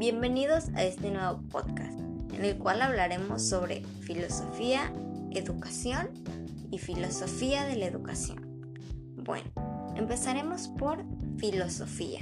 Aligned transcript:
Bienvenidos 0.00 0.70
a 0.76 0.82
este 0.82 1.10
nuevo 1.10 1.42
podcast, 1.50 1.92
en 2.32 2.42
el 2.42 2.56
cual 2.56 2.80
hablaremos 2.80 3.46
sobre 3.46 3.84
filosofía, 4.00 4.90
educación 5.30 6.08
y 6.70 6.78
filosofía 6.78 7.66
de 7.66 7.76
la 7.76 7.84
educación. 7.84 8.72
Bueno, 9.16 9.50
empezaremos 9.96 10.68
por 10.68 11.04
filosofía. 11.36 12.20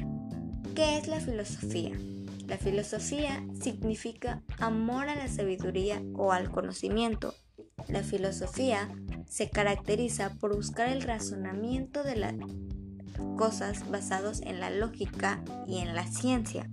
¿Qué 0.75 0.99
es 0.99 1.07
la 1.07 1.21
filosofía? 1.21 1.93
La 2.49 2.59
filosofía 2.59 3.45
significa 3.63 4.43
amor 4.59 5.09
a 5.09 5.15
la 5.15 5.29
sabiduría 5.29 6.03
o 6.17 6.33
al 6.33 6.51
conocimiento. 6.51 7.33
La 7.87 8.03
filosofía 8.03 8.89
se 9.29 9.51
caracteriza 9.51 10.35
por 10.41 10.57
buscar 10.57 10.89
el 10.89 11.03
razonamiento 11.03 12.03
de 12.03 12.17
las 12.17 12.35
cosas 13.37 13.89
basados 13.89 14.41
en 14.41 14.59
la 14.59 14.71
lógica 14.71 15.45
y 15.69 15.79
en 15.79 15.95
la 15.95 16.09
ciencia. 16.09 16.69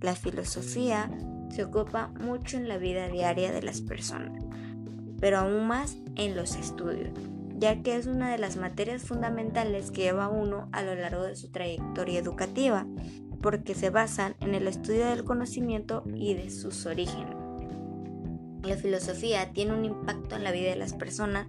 La 0.00 0.14
filosofía 0.14 1.10
se 1.50 1.64
ocupa 1.64 2.08
mucho 2.20 2.56
en 2.56 2.68
la 2.68 2.78
vida 2.78 3.08
diaria 3.08 3.52
de 3.52 3.62
las 3.62 3.80
personas, 3.80 4.44
pero 5.20 5.38
aún 5.38 5.66
más 5.66 5.96
en 6.16 6.36
los 6.36 6.56
estudios, 6.56 7.10
ya 7.58 7.82
que 7.82 7.96
es 7.96 8.06
una 8.06 8.30
de 8.30 8.38
las 8.38 8.56
materias 8.56 9.02
fundamentales 9.02 9.90
que 9.90 10.02
lleva 10.02 10.28
uno 10.28 10.68
a 10.72 10.82
lo 10.82 10.94
largo 10.94 11.22
de 11.22 11.36
su 11.36 11.50
trayectoria 11.50 12.18
educativa, 12.18 12.86
porque 13.40 13.74
se 13.74 13.90
basan 13.90 14.34
en 14.40 14.54
el 14.54 14.66
estudio 14.66 15.06
del 15.06 15.24
conocimiento 15.24 16.02
y 16.14 16.34
de 16.34 16.50
sus 16.50 16.84
orígenes. 16.86 17.36
La 18.62 18.76
filosofía 18.76 19.52
tiene 19.52 19.72
un 19.72 19.84
impacto 19.84 20.36
en 20.36 20.44
la 20.44 20.52
vida 20.52 20.70
de 20.70 20.76
las 20.76 20.92
personas, 20.92 21.46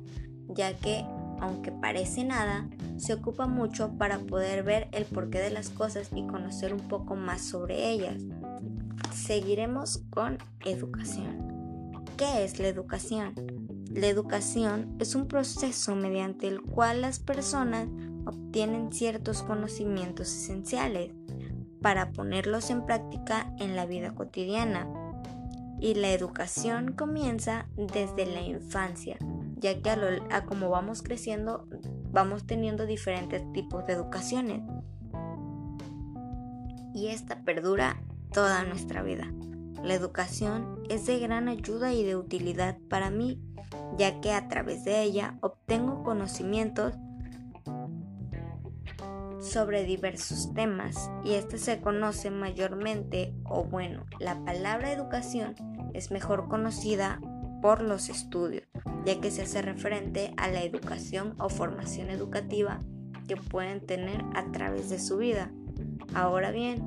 ya 0.50 0.73
que, 0.78 1.06
aunque 1.40 1.72
parece 1.72 2.23
nada, 2.23 2.70
se 2.98 3.14
ocupa 3.14 3.48
mucho 3.48 3.91
para 3.98 4.20
poder 4.20 4.64
ver 4.64 4.88
el 4.91 5.05
porqué 5.05 5.40
de 5.40 5.50
las 5.50 5.70
cosas 5.70 6.09
y 6.14 6.26
conocer 6.28 6.73
un 6.73 6.88
poco 6.88 7.16
más 7.16 7.42
sobre 7.42 7.89
ellas. 7.89 8.23
Seguiremos 9.14 10.03
con 10.09 10.38
educación. 10.66 12.03
¿Qué 12.17 12.44
es 12.44 12.59
la 12.59 12.67
educación? 12.67 13.34
La 13.92 14.08
educación 14.08 14.95
es 15.00 15.16
un 15.16 15.28
proceso 15.28 15.95
mediante 15.95 16.48
el 16.48 16.61
cual 16.61 17.02
las 17.02 17.20
personas 17.20 17.88
obtienen 18.26 18.92
ciertos 18.92 19.44
conocimientos 19.44 20.28
esenciales 20.28 21.11
para 21.81 22.11
ponerlos 22.11 22.70
en 22.70 22.86
práctica 22.86 23.54
en 23.59 23.76
la 23.76 23.86
vida 23.86 24.14
cotidiana. 24.14 24.88
Y 25.80 25.94
la 25.94 26.11
educación 26.11 26.94
comienza 26.94 27.67
desde 27.76 28.26
la 28.26 28.42
infancia, 28.42 29.17
ya 29.58 29.81
que 29.81 29.89
a, 29.89 30.45
como 30.45 30.69
vamos 30.69 31.02
creciendo 31.02 31.67
vamos 32.11 32.45
teniendo 32.45 32.86
diferentes 32.86 33.52
tipos 33.53 33.86
de 33.86 33.94
educaciones. 33.94 34.61
Y 36.94 37.08
esta 37.08 37.44
perdura 37.44 38.02
toda 38.31 38.64
nuestra 38.64 39.03
vida. 39.03 39.31
La 39.83 39.94
educación 39.94 40.80
es 40.89 41.05
de 41.05 41.19
gran 41.19 41.47
ayuda 41.47 41.94
y 41.94 42.03
de 42.03 42.16
utilidad 42.16 42.77
para 42.89 43.11
mí, 43.11 43.39
ya 43.97 44.19
que 44.22 44.31
a 44.33 44.47
través 44.47 44.83
de 44.83 45.03
ella 45.03 45.38
obtengo 45.41 46.03
conocimientos 46.03 46.94
sobre 49.39 49.83
diversos 49.83 50.53
temas 50.53 51.11
y 51.23 51.33
este 51.33 51.58
se 51.58 51.80
conoce 51.80 52.31
mayormente 52.31 53.33
o 53.45 53.64
bueno, 53.64 54.05
la 54.19 54.44
palabra 54.44 54.92
educación 54.92 55.55
es 55.94 56.11
mejor 56.11 56.47
conocida 56.47 57.19
por 57.61 57.81
los 57.81 58.09
estudios, 58.09 58.63
ya 59.05 59.19
que 59.19 59.31
se 59.31 59.44
hace 59.44 59.61
referente 59.61 60.33
a 60.38 60.47
la 60.50 60.63
educación 60.63 61.36
o 61.39 61.50
formación 61.50 62.09
educativa 62.09 62.81
que 63.27 63.38
pueden 63.38 63.86
tener 63.86 64.23
a 64.36 64.52
través 64.52 64.89
de 64.89 64.99
su 64.99 65.17
vida. 65.17 65.52
Ahora 66.14 66.52
bien, 66.52 66.83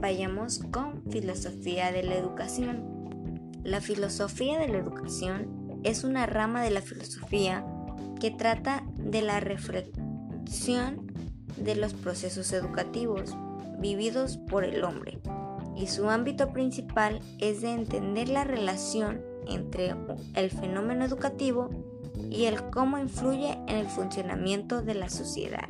vayamos 0.00 0.60
con 0.70 1.02
filosofía 1.10 1.92
de 1.92 2.02
la 2.02 2.14
educación. 2.14 3.50
La 3.62 3.80
filosofía 3.80 4.58
de 4.58 4.68
la 4.68 4.78
educación 4.78 5.80
es 5.84 6.04
una 6.04 6.26
rama 6.26 6.62
de 6.62 6.70
la 6.70 6.80
filosofía 6.80 7.64
que 8.20 8.30
trata 8.30 8.84
de 8.96 9.22
la 9.22 9.40
reflexión 9.40 11.12
de 11.56 11.76
los 11.76 11.92
procesos 11.92 12.52
educativos 12.52 13.36
vividos 13.78 14.38
por 14.38 14.64
el 14.64 14.84
hombre 14.84 15.20
y 15.76 15.86
su 15.86 16.08
ámbito 16.08 16.52
principal 16.52 17.20
es 17.38 17.62
de 17.62 17.72
entender 17.72 18.28
la 18.28 18.44
relación 18.44 19.22
entre 19.46 19.94
el 20.34 20.50
fenómeno 20.50 21.04
educativo 21.04 21.70
y 22.30 22.44
el 22.44 22.70
cómo 22.70 22.98
influye 22.98 23.52
en 23.66 23.76
el 23.76 23.86
funcionamiento 23.86 24.82
de 24.82 24.94
la 24.94 25.08
sociedad. 25.08 25.68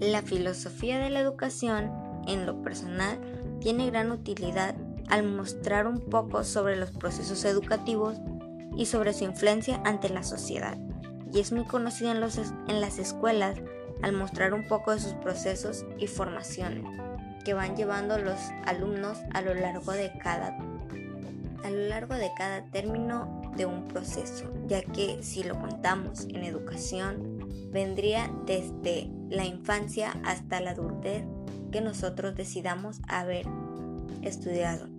La 0.00 0.22
filosofía 0.22 0.98
de 0.98 1.10
la 1.10 1.20
educación 1.20 1.90
en 2.26 2.46
lo 2.46 2.62
personal 2.62 3.18
tiene 3.60 3.90
gran 3.90 4.12
utilidad 4.12 4.76
al 5.08 5.24
mostrar 5.24 5.86
un 5.86 6.00
poco 6.00 6.44
sobre 6.44 6.76
los 6.76 6.90
procesos 6.90 7.44
educativos 7.44 8.18
y 8.76 8.86
sobre 8.86 9.12
su 9.12 9.24
influencia 9.24 9.80
ante 9.84 10.08
la 10.08 10.22
sociedad, 10.22 10.78
y 11.32 11.40
es 11.40 11.52
muy 11.52 11.64
conocida 11.64 12.12
en, 12.12 12.22
en 12.68 12.80
las 12.80 12.98
escuelas 12.98 13.56
al 14.02 14.12
mostrar 14.12 14.54
un 14.54 14.66
poco 14.68 14.92
de 14.92 15.00
sus 15.00 15.14
procesos 15.14 15.84
y 15.98 16.06
formaciones 16.06 16.84
que 17.44 17.54
van 17.54 17.76
llevando 17.76 18.18
los 18.18 18.38
alumnos 18.66 19.18
a 19.32 19.40
lo 19.40 19.54
largo 19.54 19.92
de 19.92 20.12
cada 20.18 20.56
a 21.64 21.70
lo 21.70 21.88
largo 21.88 22.14
de 22.14 22.30
cada 22.36 22.64
término 22.70 23.52
de 23.56 23.66
un 23.66 23.88
proceso, 23.88 24.52
ya 24.66 24.82
que 24.82 25.22
si 25.22 25.42
lo 25.42 25.58
contamos 25.58 26.24
en 26.24 26.44
educación, 26.44 27.48
vendría 27.70 28.30
desde 28.46 29.10
la 29.30 29.44
infancia 29.44 30.14
hasta 30.24 30.60
la 30.60 30.70
adultez 30.70 31.24
que 31.70 31.80
nosotros 31.80 32.34
decidamos 32.34 33.00
haber 33.08 33.46
estudiado. 34.22 34.97